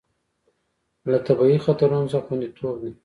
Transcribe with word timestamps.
له 1.11 1.17
طبیعي 1.27 1.57
خطرونو 1.65 2.11
څخه 2.13 2.25
خوندیتوب 2.27 2.75
ده. 2.81 2.89